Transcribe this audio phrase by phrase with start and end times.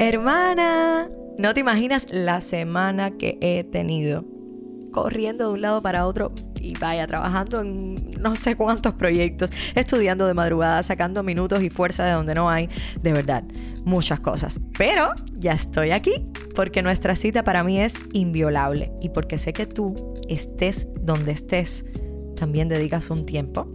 [0.00, 4.24] Hermana, no te imaginas la semana que he tenido
[4.92, 10.28] corriendo de un lado para otro y vaya trabajando en no sé cuántos proyectos, estudiando
[10.28, 12.68] de madrugada, sacando minutos y fuerza de donde no hay,
[13.02, 13.42] de verdad,
[13.84, 14.60] muchas cosas.
[14.78, 19.66] Pero ya estoy aquí porque nuestra cita para mí es inviolable y porque sé que
[19.66, 21.84] tú, estés donde estés,
[22.36, 23.66] también dedicas un tiempo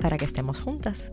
[0.00, 1.12] para que estemos juntas.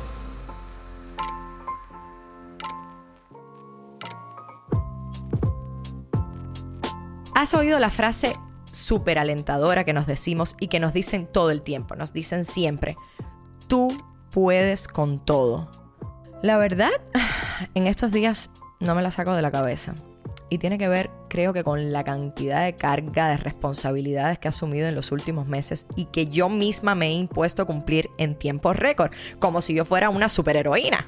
[7.33, 11.61] ¿Has oído la frase súper alentadora que nos decimos y que nos dicen todo el
[11.61, 11.95] tiempo?
[11.95, 12.97] Nos dicen siempre,
[13.67, 13.89] tú
[14.31, 15.69] puedes con todo.
[16.43, 16.91] La verdad,
[17.73, 18.49] en estos días
[18.81, 19.93] no me la saco de la cabeza.
[20.49, 24.49] Y tiene que ver, creo que, con la cantidad de carga de responsabilidades que he
[24.49, 28.73] asumido en los últimos meses y que yo misma me he impuesto cumplir en tiempo
[28.73, 31.07] récord, como si yo fuera una superheroína.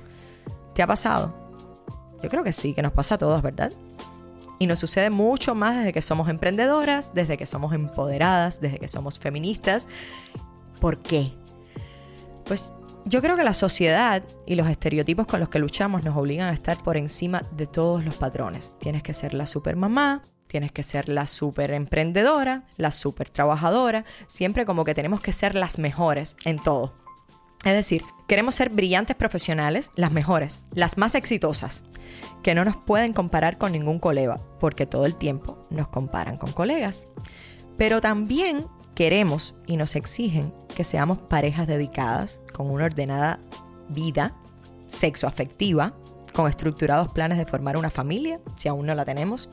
[0.73, 1.35] ¿Te ha pasado?
[2.23, 3.73] Yo creo que sí, que nos pasa a todos, ¿verdad?
[4.63, 8.87] Y nos sucede mucho más desde que somos emprendedoras, desde que somos empoderadas, desde que
[8.87, 9.89] somos feministas.
[10.79, 11.33] ¿Por qué?
[12.45, 12.71] Pues
[13.03, 16.53] yo creo que la sociedad y los estereotipos con los que luchamos nos obligan a
[16.53, 18.73] estar por encima de todos los patrones.
[18.79, 24.05] Tienes que ser la super mamá, tienes que ser la super emprendedora, la super trabajadora,
[24.27, 26.93] siempre como que tenemos que ser las mejores en todo.
[27.65, 31.83] Es decir, queremos ser brillantes profesionales, las mejores, las más exitosas,
[32.41, 36.51] que no nos pueden comparar con ningún colega, porque todo el tiempo nos comparan con
[36.51, 37.07] colegas.
[37.77, 43.39] Pero también queremos y nos exigen que seamos parejas dedicadas, con una ordenada
[43.89, 44.35] vida,
[44.85, 45.95] sexo afectiva,
[46.33, 49.49] con estructurados planes de formar una familia, si aún no la tenemos,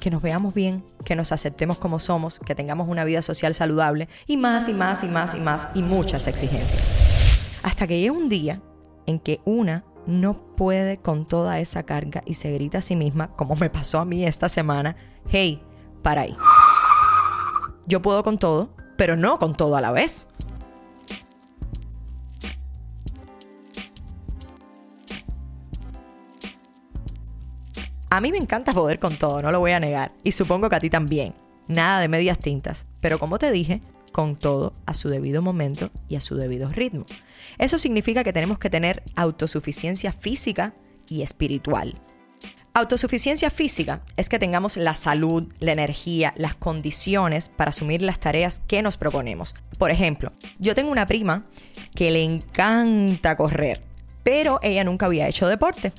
[0.00, 4.08] que nos veamos bien, que nos aceptemos como somos, que tengamos una vida social saludable
[4.26, 7.13] y más y más y más y más y muchas exigencias.
[7.64, 8.60] Hasta que llega un día
[9.06, 13.28] en que una no puede con toda esa carga y se grita a sí misma,
[13.36, 14.96] como me pasó a mí esta semana,
[15.30, 15.62] hey,
[16.02, 16.36] para ahí.
[17.86, 20.28] Yo puedo con todo, pero no con todo a la vez.
[28.10, 30.76] A mí me encanta poder con todo, no lo voy a negar, y supongo que
[30.76, 31.34] a ti también.
[31.66, 33.80] Nada de medias tintas, pero como te dije,
[34.14, 37.04] con todo a su debido momento y a su debido ritmo.
[37.58, 40.72] Eso significa que tenemos que tener autosuficiencia física
[41.08, 42.00] y espiritual.
[42.74, 48.62] Autosuficiencia física es que tengamos la salud, la energía, las condiciones para asumir las tareas
[48.68, 49.56] que nos proponemos.
[49.78, 50.30] Por ejemplo,
[50.60, 51.46] yo tengo una prima
[51.96, 53.82] que le encanta correr,
[54.22, 55.92] pero ella nunca había hecho deporte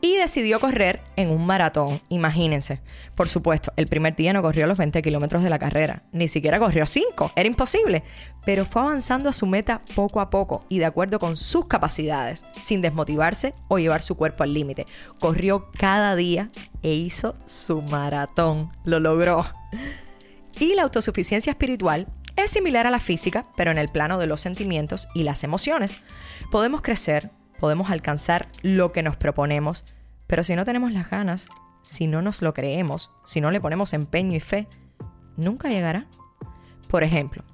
[0.00, 2.80] y decidió correr en un maratón, imagínense.
[3.14, 6.58] Por supuesto, el primer día no corrió los 20 kilómetros de la carrera, ni siquiera
[6.58, 8.02] corrió 5, era imposible,
[8.44, 12.44] pero fue avanzando a su meta poco a poco y de acuerdo con sus capacidades,
[12.58, 14.86] sin desmotivarse o llevar su cuerpo al límite.
[15.18, 16.50] Corrió cada día
[16.82, 19.44] e hizo su maratón, lo logró.
[20.58, 22.06] Y la autosuficiencia espiritual
[22.36, 25.96] es similar a la física, pero en el plano de los sentimientos y las emociones.
[26.50, 29.84] Podemos crecer, podemos alcanzar lo que nos proponemos,
[30.26, 31.48] pero si no tenemos las ganas,
[31.82, 34.66] si no nos lo creemos, si no le ponemos empeño y fe,
[35.36, 36.06] nunca llegará.
[36.88, 37.44] Por ejemplo,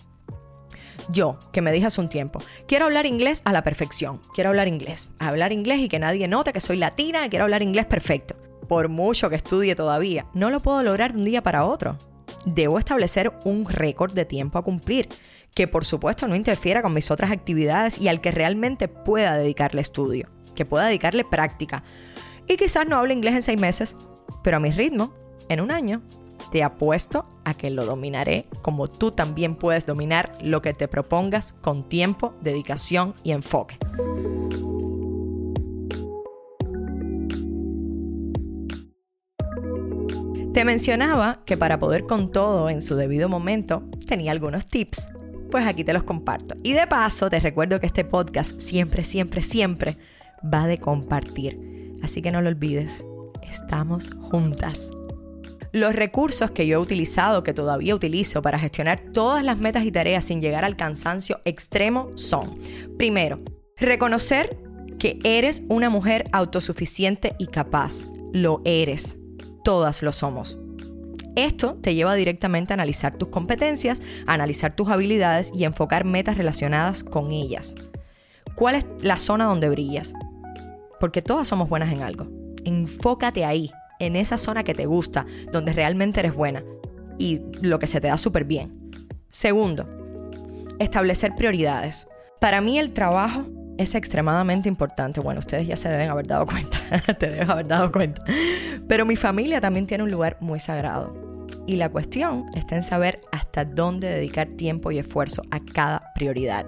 [1.10, 4.68] yo, que me dije hace un tiempo, quiero hablar inglés a la perfección, quiero hablar
[4.68, 8.36] inglés, hablar inglés y que nadie note que soy latina y quiero hablar inglés perfecto.
[8.68, 11.96] Por mucho que estudie todavía, no lo puedo lograr de un día para otro.
[12.44, 15.08] Debo establecer un récord de tiempo a cumplir
[15.56, 19.80] que por supuesto no interfiera con mis otras actividades y al que realmente pueda dedicarle
[19.80, 21.82] estudio, que pueda dedicarle práctica.
[22.46, 23.96] Y quizás no hable inglés en seis meses,
[24.44, 25.14] pero a mi ritmo,
[25.48, 26.02] en un año,
[26.52, 31.54] te apuesto a que lo dominaré como tú también puedes dominar lo que te propongas
[31.54, 33.78] con tiempo, dedicación y enfoque.
[40.52, 45.08] Te mencionaba que para poder con todo en su debido momento tenía algunos tips
[45.56, 46.54] pues aquí te los comparto.
[46.62, 49.96] Y de paso, te recuerdo que este podcast siempre, siempre, siempre
[50.44, 51.96] va de compartir.
[52.02, 53.06] Así que no lo olvides,
[53.40, 54.90] estamos juntas.
[55.72, 59.92] Los recursos que yo he utilizado, que todavía utilizo para gestionar todas las metas y
[59.92, 62.58] tareas sin llegar al cansancio extremo son,
[62.98, 63.40] primero,
[63.78, 64.58] reconocer
[64.98, 68.08] que eres una mujer autosuficiente y capaz.
[68.30, 69.16] Lo eres.
[69.64, 70.58] Todas lo somos.
[71.36, 76.38] Esto te lleva directamente a analizar tus competencias, a analizar tus habilidades y enfocar metas
[76.38, 77.74] relacionadas con ellas.
[78.54, 80.14] ¿Cuál es la zona donde brillas?
[80.98, 82.26] Porque todas somos buenas en algo.
[82.64, 86.64] Enfócate ahí, en esa zona que te gusta, donde realmente eres buena
[87.18, 88.90] y lo que se te da súper bien.
[89.28, 89.86] Segundo,
[90.78, 92.06] establecer prioridades.
[92.40, 93.44] Para mí el trabajo
[93.76, 95.20] es extremadamente importante.
[95.20, 96.78] Bueno, ustedes ya se deben haber dado cuenta,
[97.18, 98.24] te deben haber dado cuenta.
[98.88, 101.25] Pero mi familia también tiene un lugar muy sagrado.
[101.66, 106.66] Y la cuestión está en saber hasta dónde dedicar tiempo y esfuerzo a cada prioridad.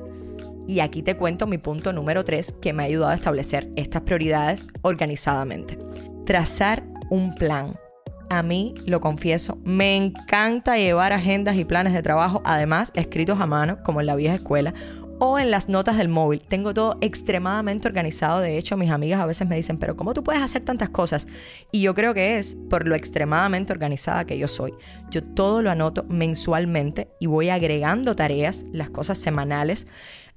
[0.66, 4.02] Y aquí te cuento mi punto número 3 que me ha ayudado a establecer estas
[4.02, 5.78] prioridades organizadamente.
[6.26, 7.76] Trazar un plan.
[8.28, 13.46] A mí, lo confieso, me encanta llevar agendas y planes de trabajo, además escritos a
[13.46, 14.74] mano, como en la vieja escuela,
[15.18, 16.40] o en las notas del móvil.
[16.40, 18.40] Tengo todo extremadamente organizado.
[18.40, 21.26] De hecho, mis amigas a veces me dicen, pero ¿cómo tú puedes hacer tantas cosas?
[21.72, 24.74] Y yo creo que es por lo extremadamente organizada que yo soy.
[25.10, 29.86] Yo todo lo anoto mensualmente y voy agregando tareas, las cosas semanales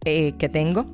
[0.06, 0.86] eh, que tengo.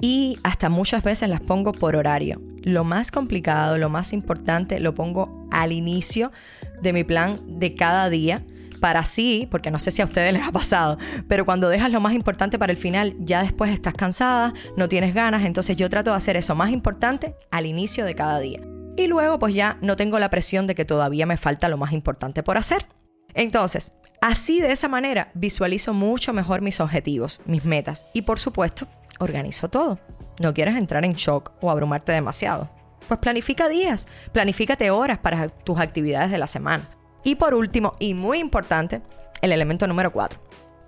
[0.00, 2.40] Y hasta muchas veces las pongo por horario.
[2.62, 6.32] Lo más complicado, lo más importante, lo pongo al inicio
[6.80, 8.42] de mi plan de cada día
[8.84, 12.00] para sí, porque no sé si a ustedes les ha pasado, pero cuando dejas lo
[12.00, 16.10] más importante para el final, ya después estás cansada, no tienes ganas, entonces yo trato
[16.10, 18.60] de hacer eso más importante al inicio de cada día.
[18.98, 21.92] Y luego pues ya no tengo la presión de que todavía me falta lo más
[21.92, 22.86] importante por hacer.
[23.32, 28.86] Entonces, así de esa manera visualizo mucho mejor mis objetivos, mis metas y por supuesto,
[29.18, 29.98] organizo todo.
[30.42, 32.68] No quieres entrar en shock o abrumarte demasiado.
[33.08, 36.86] Pues planifica días, planifícate horas para tus actividades de la semana.
[37.24, 39.00] Y por último, y muy importante,
[39.40, 40.40] el elemento número cuatro.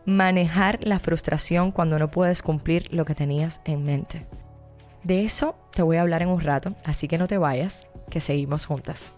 [0.05, 4.27] Manejar la frustración cuando no puedes cumplir lo que tenías en mente.
[5.03, 8.21] De eso te voy a hablar en un rato, así que no te vayas, que
[8.21, 9.13] seguimos juntas.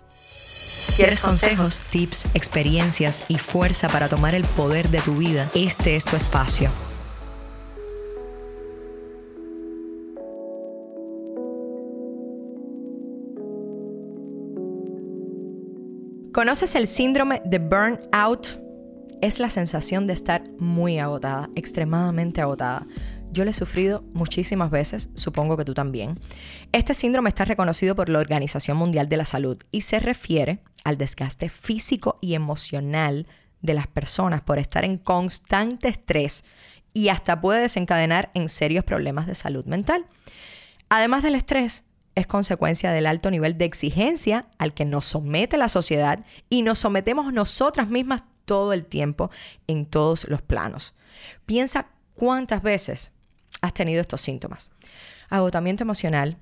[0.97, 5.49] ¿Quieres consejos, tips, experiencias y fuerza para tomar el poder de tu vida?
[5.55, 6.71] Este es tu espacio.
[16.39, 18.61] ¿Conoces el síndrome de burnout?
[19.21, 22.87] Es la sensación de estar muy agotada, extremadamente agotada.
[23.33, 26.21] Yo lo he sufrido muchísimas veces, supongo que tú también.
[26.71, 30.97] Este síndrome está reconocido por la Organización Mundial de la Salud y se refiere al
[30.97, 33.27] desgaste físico y emocional
[33.61, 36.45] de las personas por estar en constante estrés
[36.95, 40.07] y hasta puede desencadenar en serios problemas de salud mental.
[40.89, 41.85] Además del estrés,
[42.19, 46.81] es consecuencia del alto nivel de exigencia al que nos somete la sociedad y nos
[46.81, 49.31] sometemos nosotras mismas todo el tiempo
[49.67, 50.95] en todos los planos.
[51.47, 53.13] Piensa cuántas veces
[53.61, 54.71] has tenido estos síntomas.
[55.29, 56.39] Agotamiento emocional,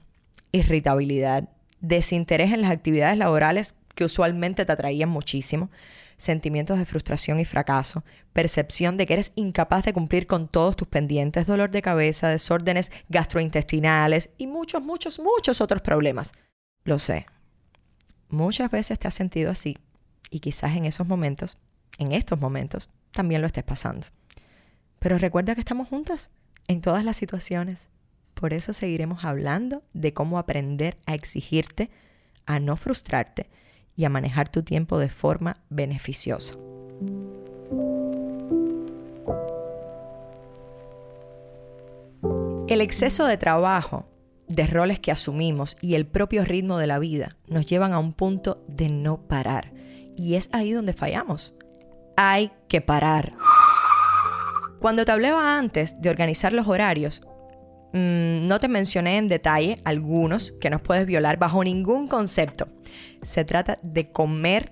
[0.53, 1.49] irritabilidad,
[1.81, 5.71] desinterés en las actividades laborales que usualmente te atraían muchísimo,
[6.17, 10.89] sentimientos de frustración y fracaso, percepción de que eres incapaz de cumplir con todos tus
[10.89, 16.33] pendientes, dolor de cabeza, desórdenes gastrointestinales y muchos, muchos, muchos otros problemas.
[16.85, 17.27] Lo sé.
[18.29, 19.79] Muchas veces te has sentido así
[20.31, 21.59] y quizás en esos momentos,
[21.99, 24.07] en estos momentos, también lo estés pasando.
[24.99, 26.31] Pero recuerda que estamos juntas
[26.69, 27.87] en todas las situaciones.
[28.35, 31.91] Por eso seguiremos hablando de cómo aprender a exigirte,
[32.45, 33.49] a no frustrarte
[33.97, 36.55] y a manejar tu tiempo de forma beneficiosa.
[42.69, 44.07] El exceso de trabajo,
[44.49, 48.13] de roles que asumimos y el propio ritmo de la vida nos llevan a un
[48.13, 49.73] punto de no parar.
[50.17, 51.55] Y es ahí donde fallamos.
[52.17, 53.33] Hay que parar.
[54.81, 57.23] Cuando te hablaba antes de organizar los horarios,
[57.93, 62.69] mm, no te mencioné en detalle algunos que no puedes violar bajo ningún concepto.
[63.23, 64.71] Se trata de comer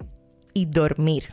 [0.52, 1.28] y dormir.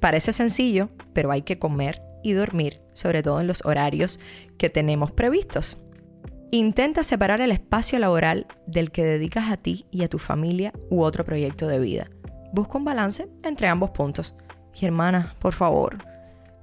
[0.00, 4.20] Parece sencillo, pero hay que comer y dormir, sobre todo en los horarios
[4.56, 5.78] que tenemos previstos.
[6.50, 11.02] Intenta separar el espacio laboral del que dedicas a ti y a tu familia u
[11.02, 12.10] otro proyecto de vida.
[12.52, 14.34] Busca un balance entre ambos puntos.
[14.74, 15.98] Y hermana, por favor,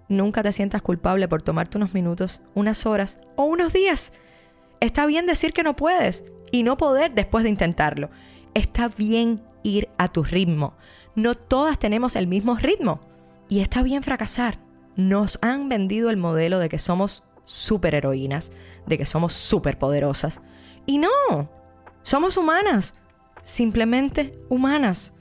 [0.07, 4.13] nunca te sientas culpable por tomarte unos minutos, unas horas o unos días.
[4.79, 8.09] Está bien decir que no puedes y no poder después de intentarlo.
[8.53, 10.73] Está bien ir a tu ritmo.
[11.15, 13.01] No todas tenemos el mismo ritmo.
[13.49, 14.59] Y está bien fracasar.
[14.95, 18.51] Nos han vendido el modelo de que somos superheroínas,
[18.85, 20.41] de que somos superpoderosas.
[20.85, 21.49] Y no,
[22.03, 22.93] somos humanas.
[23.43, 25.14] Simplemente humanas.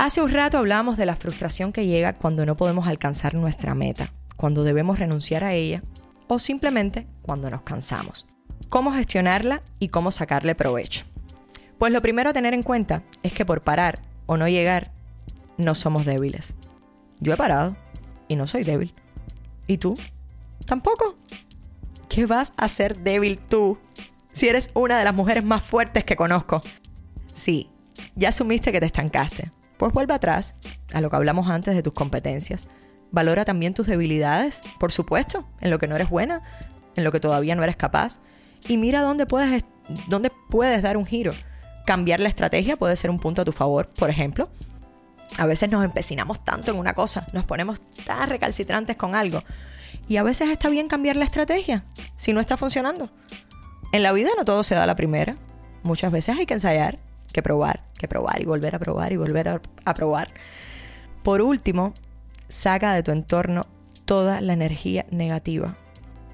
[0.00, 4.10] Hace un rato hablábamos de la frustración que llega cuando no podemos alcanzar nuestra meta
[4.34, 5.82] cuando debemos renunciar a ella
[6.26, 8.26] o simplemente cuando nos cansamos.
[8.70, 11.04] ¿Cómo gestionarla y cómo sacarle provecho?
[11.76, 14.90] Pues lo primero a tener en cuenta es que por parar o no llegar,
[15.58, 16.54] no somos débiles.
[17.18, 17.76] Yo he parado
[18.26, 18.94] y no soy débil.
[19.66, 19.94] ¿Y tú?
[20.64, 21.18] ¿Tampoco?
[22.08, 23.76] ¿Qué vas a ser débil tú
[24.32, 26.62] si eres una de las mujeres más fuertes que conozco?
[27.34, 27.70] Sí,
[28.14, 29.52] ya asumiste que te estancaste.
[29.80, 30.56] Pues vuelve atrás
[30.92, 32.68] a lo que hablamos antes de tus competencias.
[33.12, 36.42] Valora también tus debilidades, por supuesto, en lo que no eres buena,
[36.96, 38.18] en lo que todavía no eres capaz.
[38.68, 39.64] Y mira dónde puedes,
[40.06, 41.32] dónde puedes dar un giro.
[41.86, 44.50] Cambiar la estrategia puede ser un punto a tu favor, por ejemplo.
[45.38, 49.42] A veces nos empecinamos tanto en una cosa, nos ponemos tan recalcitrantes con algo.
[50.08, 51.86] Y a veces está bien cambiar la estrategia
[52.18, 53.10] si no está funcionando.
[53.92, 55.38] En la vida no todo se da a la primera.
[55.82, 56.98] Muchas veces hay que ensayar,
[57.32, 60.32] que probar, que probar y volver a probar y volver a, probar.
[61.22, 61.92] Por último,
[62.48, 63.66] saca de tu entorno
[64.04, 65.76] toda la energía negativa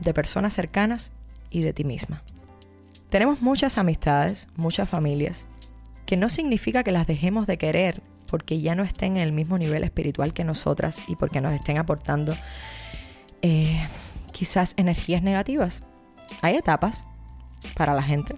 [0.01, 1.13] de personas cercanas
[1.51, 2.23] y de ti misma.
[3.11, 5.47] Tenemos muchas amistades, muchas familias,
[6.07, 9.59] que no significa que las dejemos de querer porque ya no estén en el mismo
[9.59, 12.35] nivel espiritual que nosotras y porque nos estén aportando
[13.43, 13.87] eh,
[14.33, 15.83] quizás energías negativas.
[16.43, 17.05] Hay etapas
[17.75, 18.37] para la gente.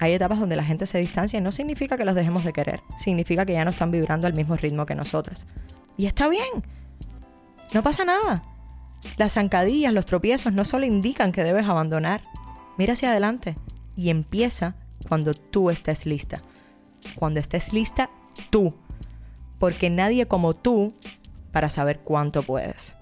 [0.00, 2.80] Hay etapas donde la gente se distancia y no significa que los dejemos de querer,
[2.98, 5.46] significa que ya no están vibrando al mismo ritmo que nosotras.
[5.98, 6.64] Y está bien,
[7.74, 8.42] no pasa nada.
[9.18, 12.22] Las zancadillas, los tropiezos no solo indican que debes abandonar.
[12.78, 13.58] Mira hacia adelante
[13.94, 14.74] y empieza
[15.06, 16.40] cuando tú estés lista.
[17.14, 18.08] Cuando estés lista,
[18.48, 18.74] tú.
[19.58, 20.94] Porque nadie como tú
[21.52, 22.96] para saber cuánto puedes.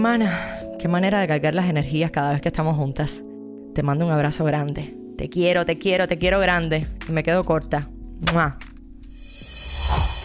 [0.00, 3.22] Hermana, qué manera de cargar las energías cada vez que estamos juntas.
[3.74, 4.96] Te mando un abrazo grande.
[5.18, 6.86] Te quiero, te quiero, te quiero grande.
[7.06, 7.90] Y me quedo corta.